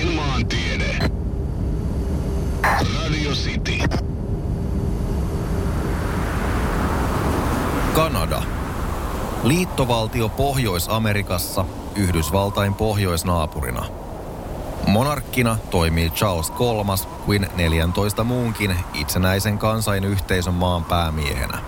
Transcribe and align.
Radio 2.63 3.31
City. 3.31 3.79
Kanada. 7.95 8.43
Liittovaltio 9.43 10.29
Pohjois-Amerikassa 10.29 11.65
Yhdysvaltain 11.95 12.73
pohjoisnaapurina. 12.73 13.85
Monarkkina 14.87 15.57
toimii 15.69 16.09
Charles 16.09 16.49
III 16.49 17.07
kuin 17.25 17.47
14 17.55 18.23
muunkin 18.23 18.75
itsenäisen 18.93 19.57
kansainyhteisön 19.57 20.53
maan 20.53 20.83
päämiehenä. 20.83 21.59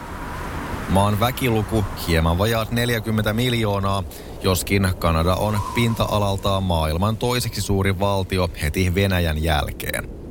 Maan 0.90 1.20
väkiluku 1.20 1.86
hieman 2.08 2.38
vajaat 2.38 2.72
40 2.72 3.34
miljoonaa, 3.34 4.04
joskin 4.44 4.88
Kanada 5.00 5.36
on 5.36 5.60
pinta-alaltaan 5.76 6.64
maailman 6.64 7.18
toiseksi 7.18 7.62
suurin 7.62 8.00
valtio 8.00 8.50
heti 8.62 8.96
Venäjän 8.96 9.44
jälkeen. 9.44 10.23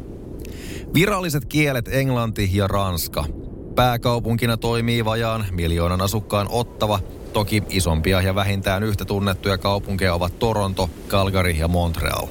Viralliset 0.94 1.44
kielet 1.44 1.88
englanti 1.88 2.50
ja 2.52 2.66
ranska. 2.66 3.24
Pääkaupunkina 3.74 4.56
toimii 4.56 5.04
vajaan 5.04 5.46
miljoonan 5.50 6.00
asukkaan 6.00 6.46
Ottava, 6.50 6.98
toki 7.32 7.62
isompia 7.68 8.20
ja 8.20 8.34
vähintään 8.34 8.82
yhtä 8.82 9.04
tunnettuja 9.04 9.58
kaupunkeja 9.58 10.14
ovat 10.14 10.38
Toronto, 10.38 10.90
Calgary 11.08 11.50
ja 11.50 11.68
Montreal. 11.68 12.26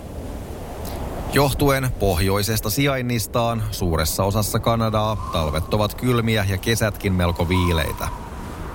Johtuen 1.33 1.89
pohjoisesta 1.99 2.69
sijainnistaan 2.69 3.63
suuressa 3.71 4.23
osassa 4.23 4.59
Kanadaa 4.59 5.29
talvet 5.33 5.73
ovat 5.73 5.95
kylmiä 5.95 6.45
ja 6.49 6.57
kesätkin 6.57 7.13
melko 7.13 7.49
viileitä. 7.49 8.07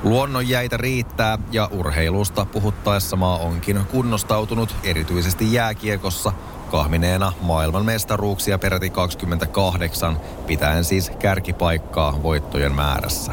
Luonnonjäitä 0.02 0.76
riittää 0.76 1.38
ja 1.52 1.68
urheilusta 1.72 2.44
puhuttaessa 2.44 3.16
maa 3.16 3.38
onkin 3.38 3.80
kunnostautunut 3.90 4.76
erityisesti 4.82 5.52
jääkiekossa 5.52 6.32
kahmineena 6.70 7.32
maailman 7.40 7.84
mestaruuksia 7.84 8.58
peräti 8.58 8.90
28, 8.90 10.20
pitäen 10.46 10.84
siis 10.84 11.10
kärkipaikkaa 11.18 12.22
voittojen 12.22 12.74
määrässä. 12.74 13.32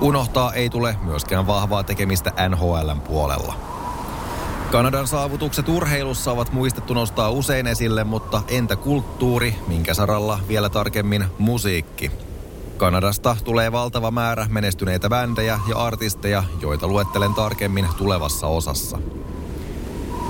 Unohtaa 0.00 0.52
ei 0.52 0.70
tule 0.70 0.96
myöskään 1.02 1.46
vahvaa 1.46 1.82
tekemistä 1.82 2.32
NHLn 2.48 3.00
puolella. 3.00 3.54
Kanadan 4.70 5.08
saavutukset 5.08 5.68
urheilussa 5.68 6.32
ovat 6.32 6.52
muistettu 6.52 6.94
nostaa 6.94 7.30
usein 7.30 7.66
esille, 7.66 8.04
mutta 8.04 8.42
entä 8.48 8.76
kulttuuri, 8.76 9.54
minkä 9.66 9.94
saralla 9.94 10.38
vielä 10.48 10.68
tarkemmin 10.68 11.24
musiikki? 11.38 12.10
Kanadasta 12.76 13.36
tulee 13.44 13.72
valtava 13.72 14.10
määrä 14.10 14.46
menestyneitä 14.50 15.08
bändejä 15.08 15.60
ja 15.68 15.76
artisteja, 15.76 16.44
joita 16.60 16.88
luettelen 16.88 17.34
tarkemmin 17.34 17.88
tulevassa 17.98 18.46
osassa. 18.46 18.98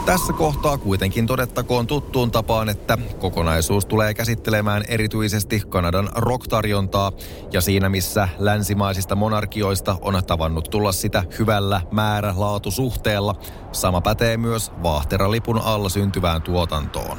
Tässä 0.06 0.32
kohtaa 0.32 0.78
kuitenkin 0.78 1.26
todettakoon 1.26 1.86
tuttuun 1.86 2.30
tapaan, 2.30 2.68
että 2.68 2.98
kokonaisuus 3.18 3.86
tulee 3.86 4.14
käsittelemään 4.14 4.84
erityisesti 4.88 5.62
Kanadan 5.68 6.08
rocktarjontaa 6.14 7.12
ja 7.52 7.60
siinä 7.60 7.88
missä 7.88 8.28
länsimaisista 8.38 9.16
monarkioista 9.16 9.96
on 10.00 10.22
tavannut 10.26 10.70
tulla 10.70 10.92
sitä 10.92 11.24
hyvällä 11.38 11.80
määrä-laatusuhteella, 11.90 13.34
sama 13.72 14.00
pätee 14.00 14.36
myös 14.36 14.72
vaahteralipun 14.82 15.58
alla 15.58 15.88
syntyvään 15.88 16.42
tuotantoon. 16.42 17.18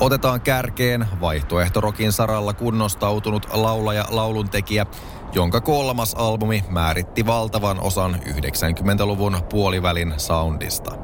Otetaan 0.00 0.40
kärkeen 0.40 1.06
vaihtoehtorokin 1.20 2.12
saralla 2.12 2.52
kunnostautunut 2.52 3.46
laulaja 3.52 4.04
lauluntekijä, 4.10 4.86
jonka 5.34 5.60
kolmas 5.60 6.14
albumi 6.14 6.64
määritti 6.68 7.26
valtavan 7.26 7.80
osan 7.80 8.14
90-luvun 8.14 9.36
puolivälin 9.50 10.14
soundista– 10.16 10.94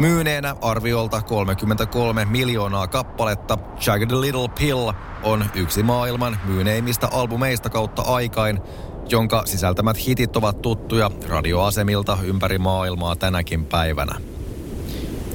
Myyneenä 0.00 0.56
arviolta 0.60 1.22
33 1.22 2.24
miljoonaa 2.24 2.86
kappaletta, 2.86 3.58
Jagged 3.86 4.10
Little 4.10 4.48
Pill 4.58 4.92
on 5.22 5.44
yksi 5.54 5.82
maailman 5.82 6.38
myyneimmistä 6.44 7.08
albumeista 7.12 7.70
kautta 7.70 8.02
aikain, 8.02 8.60
jonka 9.08 9.42
sisältämät 9.46 10.06
hitit 10.06 10.36
ovat 10.36 10.62
tuttuja 10.62 11.10
radioasemilta 11.28 12.18
ympäri 12.22 12.58
maailmaa 12.58 13.16
tänäkin 13.16 13.64
päivänä. 13.64 14.20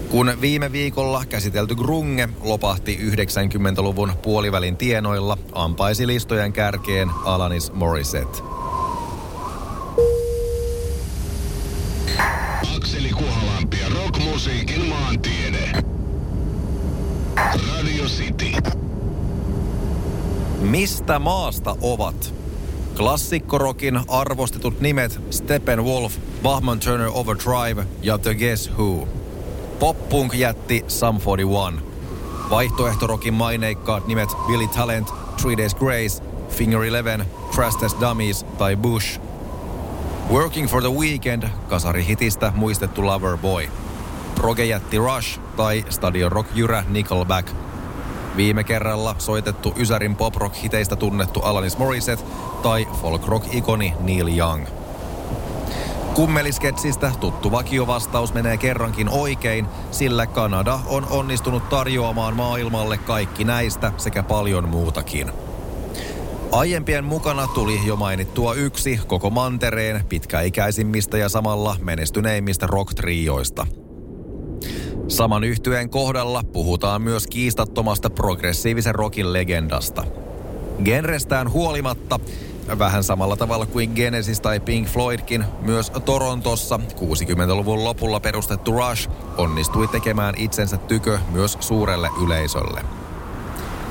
Kun 0.09 0.33
viime 0.41 0.71
viikolla 0.71 1.23
käsitelty 1.29 1.75
grunge 1.75 2.29
lopahti 2.43 2.99
90-luvun 3.11 4.13
puolivälin 4.21 4.77
tienoilla, 4.77 5.37
ampaisi 5.53 6.07
listojen 6.07 6.53
kärkeen 6.53 7.09
Alanis 7.25 7.73
Morissette. 7.73 8.62
Mistä 20.73 21.19
maasta 21.19 21.75
ovat? 21.81 22.33
Klassikkorokin 22.97 23.99
arvostetut 24.07 24.81
nimet 24.81 25.19
Steppenwolf, 25.29 26.13
Bachman 26.43 26.79
Turner 26.79 27.09
Overdrive 27.13 27.85
ja 28.01 28.17
The 28.17 28.35
Guess 28.35 28.71
Who. 28.71 29.07
Pop-punk 29.79 30.33
jätti 30.33 30.85
Sum 30.87 31.19
41. 31.37 31.81
Vaihtoehtorokin 32.49 33.33
maineikkaat 33.33 34.07
nimet 34.07 34.29
Billy 34.47 34.67
Talent, 34.67 35.13
Three 35.41 35.57
Days 35.57 35.75
Grace, 35.75 36.23
Finger 36.49 36.83
Eleven, 36.83 37.25
Crash 37.51 37.77
Test 37.77 37.99
Dummies 37.99 38.43
tai 38.57 38.75
Bush. 38.75 39.19
Working 40.31 40.67
for 40.67 40.81
the 40.81 40.91
Weekend, 40.91 41.49
kasarihitistä 41.69 42.51
muistettu 42.55 43.05
Lover 43.05 43.37
Boy. 43.37 43.69
Progejätti 44.35 44.97
Rush 44.97 45.39
tai 45.57 45.85
Stadion 45.89 46.31
Rock 46.31 46.49
Jyrä 46.55 46.83
Nickelback. 46.89 47.72
Viime 48.37 48.63
kerralla 48.63 49.15
soitettu 49.19 49.73
Ysärin 49.77 50.15
pop-rock-hiteistä 50.15 50.95
tunnettu 50.95 51.39
Alanis 51.39 51.77
Morissette 51.77 52.25
tai 52.63 52.87
folk-rock-ikoni 53.01 53.93
Neil 53.99 54.37
Young. 54.37 54.65
Kummelisketsistä 56.13 57.11
tuttu 57.19 57.51
vakiovastaus 57.51 58.33
menee 58.33 58.57
kerrankin 58.57 59.09
oikein, 59.09 59.65
sillä 59.91 60.25
Kanada 60.25 60.79
on 60.85 61.07
onnistunut 61.09 61.69
tarjoamaan 61.69 62.35
maailmalle 62.35 62.97
kaikki 62.97 63.43
näistä 63.43 63.91
sekä 63.97 64.23
paljon 64.23 64.69
muutakin. 64.69 65.31
Aiempien 66.51 67.05
mukana 67.05 67.47
tuli 67.47 67.79
jo 67.85 67.95
mainittua 67.95 68.53
yksi 68.53 68.99
koko 69.07 69.29
mantereen 69.29 70.05
pitkäikäisimmistä 70.09 71.17
ja 71.17 71.29
samalla 71.29 71.75
menestyneimmistä 71.81 72.67
rock-trioista. 72.67 73.82
Saman 75.13 75.43
yhtyeen 75.43 75.89
kohdalla 75.89 76.41
puhutaan 76.53 77.01
myös 77.01 77.27
kiistattomasta 77.27 78.09
progressiivisen 78.09 78.95
rockin 78.95 79.33
legendasta. 79.33 80.03
Genrestään 80.85 81.51
huolimatta, 81.51 82.19
vähän 82.79 83.03
samalla 83.03 83.37
tavalla 83.37 83.65
kuin 83.65 83.91
Genesis 83.95 84.39
tai 84.41 84.59
Pink 84.59 84.87
Floydkin, 84.87 85.45
myös 85.61 85.91
Torontossa 86.05 86.79
60-luvun 86.95 87.83
lopulla 87.83 88.19
perustettu 88.19 88.71
Rush 88.71 89.09
onnistui 89.37 89.87
tekemään 89.87 90.35
itsensä 90.37 90.77
tykö 90.77 91.19
myös 91.31 91.57
suurelle 91.59 92.09
yleisölle. 92.23 92.81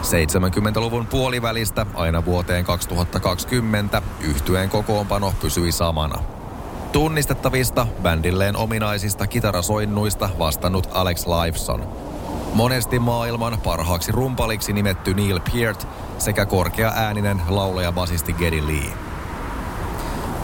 70-luvun 0.02 1.06
puolivälistä 1.06 1.86
aina 1.94 2.24
vuoteen 2.24 2.64
2020 2.64 4.02
yhtyeen 4.20 4.68
kokoonpano 4.68 5.34
pysyi 5.40 5.72
samana. 5.72 6.41
Tunnistettavista 6.92 7.86
bändilleen 8.02 8.56
ominaisista 8.56 9.26
kitarasoinnuista 9.26 10.30
vastannut 10.38 10.88
Alex 10.92 11.26
Lifeson. 11.26 11.88
Monesti 12.54 12.98
maailman 12.98 13.60
parhaaksi 13.64 14.12
rumpaliksi 14.12 14.72
nimetty 14.72 15.14
Neil 15.14 15.40
Peart 15.52 15.88
sekä 16.18 16.46
korkea 16.46 16.92
ääninen 16.96 17.42
laulaja-basisti 17.48 18.32
Geddy 18.32 18.66
Lee. 18.66 18.92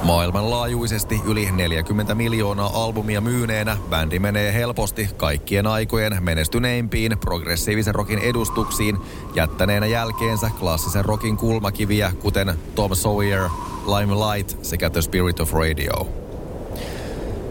Maailmanlaajuisesti 0.03 1.21
yli 1.27 1.51
40 1.53 2.15
miljoonaa 2.15 2.85
albumia 2.85 3.21
myyneenä 3.21 3.77
bändi 3.91 4.19
menee 4.19 4.55
helposti 4.55 5.09
kaikkien 5.17 5.67
aikojen 5.67 6.17
menestyneimpiin 6.21 7.19
progressiivisen 7.19 7.95
rokin 7.95 8.19
edustuksiin, 8.19 8.99
jättäneenä 9.35 9.87
jälkeensä 9.87 10.51
klassisen 10.61 11.05
rokin 11.05 11.37
kulmakiviä 11.37 12.13
kuten 12.21 12.55
Tom 12.75 12.95
Sawyer, 12.95 13.49
Limelight 13.87 14.65
sekä 14.65 14.91
The 14.91 15.03
Spirit 15.03 15.41
of 15.41 15.53
Radio. 15.53 16.28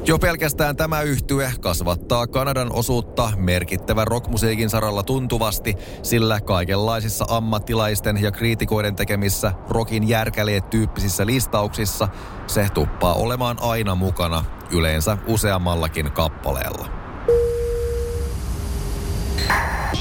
Jo 0.08 0.20
pelkästään 0.20 0.76
tämä 0.76 1.02
yhtye 1.02 1.52
kasvattaa 1.62 2.28
Kanadan 2.28 2.72
osuutta 2.72 3.32
merkittävän 3.36 4.08
rockmusiikin 4.08 4.70
saralla 4.70 5.04
tuntuvasti, 5.04 5.76
sillä 6.04 6.42
kaikenlaisissa 6.42 7.26
ammattilaisten 7.30 8.22
ja 8.22 8.32
kriitikoiden 8.32 8.96
tekemissä 8.96 9.54
rockin 9.70 10.08
järkäleet 10.08 10.70
tyyppisissä 10.70 11.26
listauksissa 11.26 12.08
se 12.48 12.68
tuppaa 12.74 13.14
olemaan 13.14 13.58
aina 13.62 13.96
mukana, 13.96 14.46
yleensä 14.72 15.18
useammallakin 15.28 16.12
kappaleella. 16.12 16.90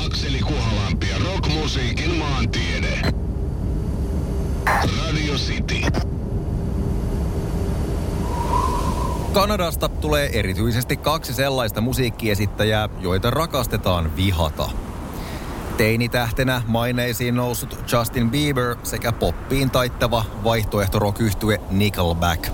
Akseli 0.07 0.41
Kuhalampi 0.41 1.09
ja 1.09 1.17
rockmusiikin 1.19 2.17
maantiede. 2.17 3.03
Radio 4.99 5.35
City. 5.35 6.16
Kanadasta 9.37 9.89
tulee 9.89 10.39
erityisesti 10.39 10.97
kaksi 10.97 11.35
sellaista 11.35 11.81
musiikkiesittäjää, 11.81 12.89
joita 13.01 13.31
rakastetaan 13.31 14.17
vihata. 14.17 14.71
Teinitähtenä 15.77 16.63
maineisiin 16.67 17.37
noussut 17.37 17.79
Justin 17.93 18.31
Bieber 18.31 18.77
sekä 18.83 19.13
poppiin 19.13 19.71
taittava 19.71 20.25
vaihtoehtorock 20.45 21.21
Nickelback. 21.71 22.49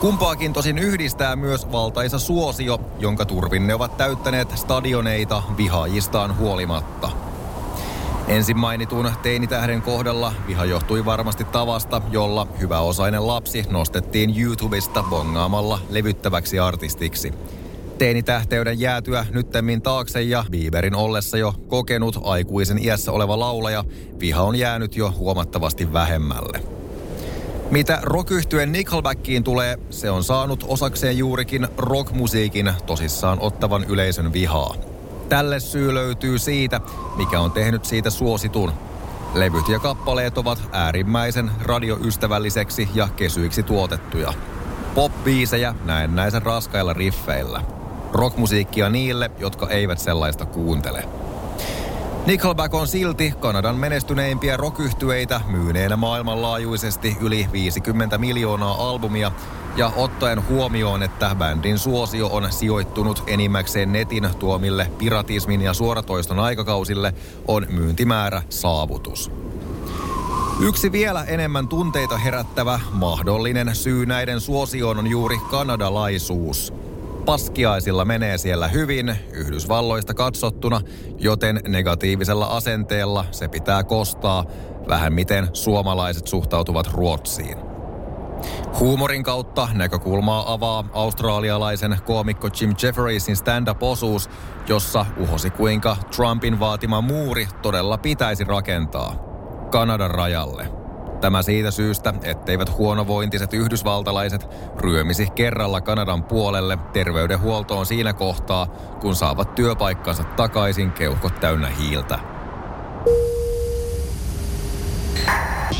Kumpaakin 0.00 0.52
tosin 0.52 0.78
yhdistää 0.78 1.36
myös 1.36 1.72
valtaisa 1.72 2.18
suosio, 2.18 2.80
jonka 2.98 3.24
turvin 3.24 3.66
ne 3.66 3.74
ovat 3.74 3.96
täyttäneet 3.96 4.58
stadioneita 4.58 5.42
vihaajistaan 5.56 6.36
huolimatta– 6.36 7.10
Ensin 8.28 8.58
mainitun 8.58 9.10
teinitähden 9.22 9.82
kohdalla 9.82 10.32
viha 10.46 10.64
johtui 10.64 11.04
varmasti 11.04 11.44
tavasta, 11.44 12.02
jolla 12.10 12.46
hyväosainen 12.60 13.26
lapsi 13.26 13.64
nostettiin 13.70 14.40
YouTubesta 14.40 15.02
bongaamalla 15.02 15.78
levyttäväksi 15.90 16.58
artistiksi. 16.58 17.34
Teinitähteyden 17.98 18.80
jäätyä 18.80 19.26
nyttemmin 19.30 19.82
taakse 19.82 20.22
ja 20.22 20.44
Bieberin 20.50 20.94
ollessa 20.94 21.38
jo 21.38 21.54
kokenut 21.68 22.18
aikuisen 22.22 22.84
iässä 22.84 23.12
oleva 23.12 23.38
laulaja, 23.38 23.84
viha 24.20 24.42
on 24.42 24.56
jäänyt 24.56 24.96
jo 24.96 25.12
huomattavasti 25.18 25.92
vähemmälle. 25.92 26.60
Mitä 27.70 27.98
rock 28.02 28.30
Nickelbackiin 28.66 29.44
tulee, 29.44 29.78
se 29.90 30.10
on 30.10 30.24
saanut 30.24 30.64
osakseen 30.68 31.18
juurikin 31.18 31.68
rockmusiikin 31.78 32.72
tosissaan 32.86 33.40
ottavan 33.40 33.84
yleisön 33.84 34.32
vihaa. 34.32 34.74
Tälle 35.28 35.60
syy 35.60 35.94
löytyy 35.94 36.38
siitä, 36.38 36.80
mikä 37.16 37.40
on 37.40 37.52
tehnyt 37.52 37.84
siitä 37.84 38.10
suositun. 38.10 38.72
Levyt 39.34 39.68
ja 39.68 39.78
kappaleet 39.78 40.38
ovat 40.38 40.58
äärimmäisen 40.72 41.50
radioystävälliseksi 41.62 42.88
ja 42.94 43.08
kesyiksi 43.16 43.62
tuotettuja. 43.62 44.32
Pop-biisejä 44.94 45.74
näennäisen 45.84 46.42
raskailla 46.42 46.92
riffeillä. 46.92 47.62
Rockmusiikkia 48.12 48.88
niille, 48.88 49.30
jotka 49.38 49.68
eivät 49.68 49.98
sellaista 49.98 50.46
kuuntele. 50.46 51.04
Nickelback 52.26 52.74
on 52.74 52.88
silti 52.88 53.32
Kanadan 53.40 53.76
menestyneimpiä 53.76 54.56
rockyhtyeitä 54.56 55.40
myyneenä 55.48 55.96
maailmanlaajuisesti 55.96 57.16
yli 57.20 57.48
50 57.52 58.18
miljoonaa 58.18 58.88
albumia 58.88 59.32
ja 59.76 59.92
ottaen 59.96 60.48
huomioon, 60.48 61.02
että 61.02 61.34
bändin 61.38 61.78
suosio 61.78 62.26
on 62.26 62.52
sijoittunut 62.52 63.22
enimmäkseen 63.26 63.92
netin 63.92 64.28
tuomille 64.38 64.90
piratismin 64.98 65.62
ja 65.62 65.74
suoratoiston 65.74 66.38
aikakausille, 66.38 67.14
on 67.48 67.66
myyntimäärä 67.70 68.42
saavutus. 68.48 69.30
Yksi 70.60 70.92
vielä 70.92 71.24
enemmän 71.24 71.68
tunteita 71.68 72.18
herättävä 72.18 72.80
mahdollinen 72.92 73.74
syy 73.74 74.06
näiden 74.06 74.40
suosioon 74.40 74.98
on 74.98 75.06
juuri 75.06 75.38
kanadalaisuus. 75.50 76.85
Paskiaisilla 77.26 78.04
menee 78.04 78.38
siellä 78.38 78.68
hyvin, 78.68 79.16
Yhdysvalloista 79.32 80.14
katsottuna, 80.14 80.80
joten 81.18 81.60
negatiivisella 81.68 82.46
asenteella 82.46 83.24
se 83.30 83.48
pitää 83.48 83.84
kostaa 83.84 84.44
vähän 84.88 85.12
miten 85.12 85.48
suomalaiset 85.52 86.26
suhtautuvat 86.26 86.86
Ruotsiin. 86.92 87.58
Huumorin 88.80 89.22
kautta 89.22 89.68
näkökulmaa 89.72 90.52
avaa 90.52 90.84
australialaisen 90.92 91.98
koomikko 92.04 92.48
Jim 92.60 92.74
Jefferiesin 92.82 93.36
stand-up-osuus, 93.36 94.30
jossa 94.68 95.06
uhosi 95.18 95.50
kuinka 95.50 95.96
Trumpin 96.16 96.60
vaatima 96.60 97.00
muuri 97.00 97.48
todella 97.62 97.98
pitäisi 97.98 98.44
rakentaa 98.44 99.14
Kanadan 99.70 100.10
rajalle. 100.10 100.75
Tämä 101.20 101.42
siitä 101.42 101.70
syystä, 101.70 102.14
etteivät 102.22 102.78
huonovointiset 102.78 103.54
yhdysvaltalaiset 103.54 104.48
ryömisi 104.78 105.26
kerralla 105.34 105.80
Kanadan 105.80 106.24
puolelle 106.24 106.78
terveydenhuoltoon 106.92 107.86
siinä 107.86 108.12
kohtaa, 108.12 108.66
kun 109.00 109.14
saavat 109.14 109.54
työpaikkansa 109.54 110.24
takaisin 110.24 110.92
keuhkot 110.92 111.40
täynnä 111.40 111.68
hiiltä. 111.68 112.18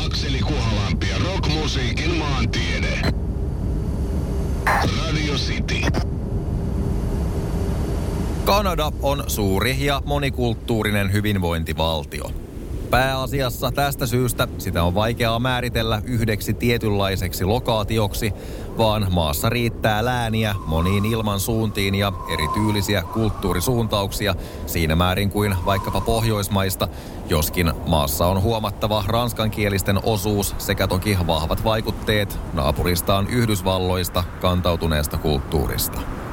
Akseli 0.05 0.39
Kuhalampi 0.39 1.09
ja 1.09 1.15
rockmusiikin 1.25 2.15
maantiede. 2.15 3.01
Radio 4.65 5.33
City. 5.33 5.81
Kanada 8.45 8.91
on 9.01 9.23
suuri 9.27 9.85
ja 9.85 10.01
monikulttuurinen 10.05 11.13
hyvinvointivaltio. 11.13 12.46
Pääasiassa 12.89 13.71
tästä 13.71 14.05
syystä 14.05 14.47
sitä 14.57 14.83
on 14.83 14.95
vaikeaa 14.95 15.39
määritellä 15.39 16.01
yhdeksi 16.05 16.53
tietynlaiseksi 16.53 17.45
lokaatioksi, 17.45 18.33
vaan 18.77 19.07
maassa 19.09 19.49
riittää 19.49 20.05
lääniä 20.05 20.55
moniin 20.65 21.05
ilman 21.05 21.39
suuntiin 21.39 21.95
ja 21.95 22.13
erityylisiä 22.33 23.03
kulttuurisuuntauksia 23.13 24.35
siinä 24.65 24.95
määrin 24.95 25.29
kuin 25.29 25.55
vaikkapa 25.65 26.01
Pohjoismaista, 26.01 26.87
joskin 27.29 27.73
maassa 27.87 28.27
on 28.27 28.41
huomattava 28.41 29.03
ranskankielisten 29.07 29.99
osuus 30.03 30.55
sekä 30.57 30.87
toki 30.87 31.17
vahvat 31.27 31.63
vaikutteet 31.63 32.39
naapuristaan 32.53 33.27
Yhdysvalloista 33.27 34.23
kantautuneesta 34.41 35.17
kulttuurista. 35.17 36.26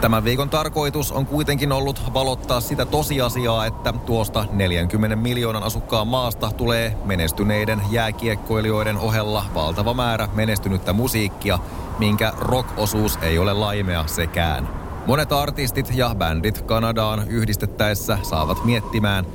Tämän 0.00 0.24
viikon 0.24 0.50
tarkoitus 0.50 1.12
on 1.12 1.26
kuitenkin 1.26 1.72
ollut 1.72 2.02
valottaa 2.14 2.60
sitä 2.60 2.84
tosiasiaa, 2.84 3.66
että 3.66 3.92
tuosta 4.06 4.44
40 4.52 5.16
miljoonan 5.16 5.62
asukkaan 5.62 6.06
maasta 6.06 6.50
tulee 6.56 6.96
menestyneiden 7.04 7.82
jääkiekkoilijoiden 7.90 8.98
ohella 8.98 9.44
valtava 9.54 9.94
määrä 9.94 10.28
menestynyttä 10.34 10.92
musiikkia, 10.92 11.58
minkä 11.98 12.32
rock-osuus 12.38 13.18
ei 13.22 13.38
ole 13.38 13.52
laimea 13.52 14.06
sekään. 14.06 14.68
Monet 15.06 15.32
artistit 15.32 15.90
ja 15.94 16.14
bändit 16.18 16.62
Kanadaan 16.62 17.28
yhdistettäessä 17.28 18.18
saavat 18.22 18.64
miettimään, 18.64 19.26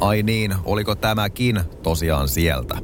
ai 0.00 0.22
niin, 0.22 0.54
oliko 0.64 0.94
tämäkin 0.94 1.60
tosiaan 1.82 2.28
sieltä. 2.28 2.78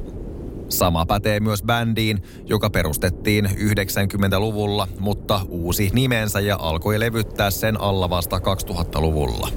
Sama 0.71 1.05
pätee 1.05 1.39
myös 1.39 1.63
bändiin, 1.63 2.23
joka 2.45 2.69
perustettiin 2.69 3.45
90-luvulla, 3.45 4.87
mutta 4.99 5.41
uusi 5.49 5.89
nimensä 5.93 6.39
ja 6.39 6.57
alkoi 6.59 6.99
levyttää 6.99 7.51
sen 7.51 7.81
alla 7.81 8.09
vasta 8.09 8.37
2000-luvulla. 8.37 9.49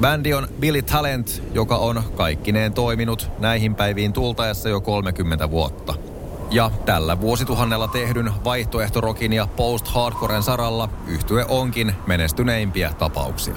Bändi 0.00 0.34
on 0.34 0.48
Billy 0.60 0.82
Talent, 0.82 1.42
joka 1.54 1.76
on 1.76 2.02
kaikkineen 2.16 2.72
toiminut 2.72 3.30
näihin 3.38 3.74
päiviin 3.74 4.12
tultaessa 4.12 4.68
jo 4.68 4.80
30 4.80 5.50
vuotta. 5.50 5.94
Ja 6.50 6.70
tällä 6.86 7.20
vuosituhannella 7.20 7.88
tehdyn 7.88 8.32
vaihtoehtorokin 8.44 9.32
ja 9.32 9.48
post-hardcoren 9.56 10.42
saralla 10.42 10.88
yhtye 11.06 11.44
onkin 11.48 11.94
menestyneimpiä 12.06 12.92
tapauksia. 12.98 13.56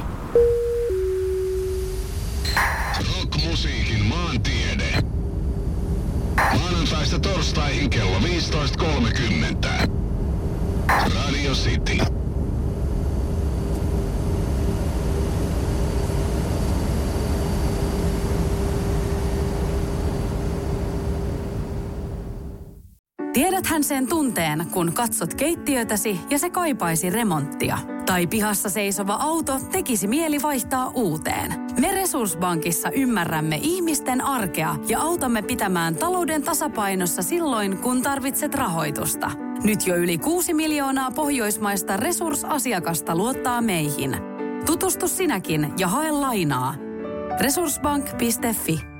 Rockmusiikin 2.98 4.06
maantiede. 4.06 5.07
Maanantaista 6.38 7.20
torstaihin 7.20 7.90
kello 7.90 8.20
15.30. 8.20 9.90
Radio 11.16 11.52
City. 11.54 11.98
Tiedäthän 23.34 23.84
sen 23.84 24.08
tunteen, 24.08 24.66
kun 24.72 24.94
katsot 24.94 25.34
keittiötäsi 25.34 26.20
ja 26.30 26.40
se 26.40 26.50
kaipaisi 26.50 27.10
remonttia. 27.10 27.78
Tai 28.06 28.28
pihassa 28.28 28.70
seisova 28.70 29.14
auto 29.14 29.60
tekisi 29.72 30.08
mieli 30.08 30.42
vaihtaa 30.42 30.92
uuteen. 30.94 31.67
Me 31.80 31.92
Resurssbankissa 31.92 32.92
ymmärrämme 32.92 33.60
ihmisten 33.62 34.22
arkea 34.22 34.76
ja 34.88 35.02
autamme 35.02 35.42
pitämään 35.42 35.96
talouden 35.96 36.44
tasapainossa 36.44 37.22
silloin, 37.22 37.78
kun 37.78 38.02
tarvitset 38.02 38.56
rahoitusta. 38.56 39.32
Nyt 39.64 39.88
jo 39.88 39.96
yli 39.96 40.18
6 40.18 40.54
miljoonaa 40.54 41.12
pohjoismaista 41.12 41.98
resursasiakasta 41.98 43.16
luottaa 43.16 43.62
meihin. 43.62 44.18
Tutustu 44.66 45.08
sinäkin 45.08 45.74
ja 45.78 45.88
hae 45.88 46.12
lainaa. 46.12 46.76
Resurssbank.fi 47.40 48.97